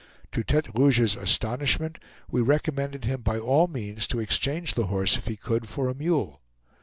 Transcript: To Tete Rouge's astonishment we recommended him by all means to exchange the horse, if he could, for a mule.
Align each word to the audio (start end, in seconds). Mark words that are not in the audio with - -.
To 0.31 0.43
Tete 0.43 0.69
Rouge's 0.73 1.15
astonishment 1.15 1.99
we 2.27 2.41
recommended 2.41 3.05
him 3.05 3.21
by 3.21 3.37
all 3.37 3.67
means 3.67 4.07
to 4.07 4.19
exchange 4.19 4.73
the 4.73 4.87
horse, 4.87 5.15
if 5.15 5.27
he 5.27 5.35
could, 5.35 5.69
for 5.69 5.89
a 5.89 5.93
mule. 5.93 6.41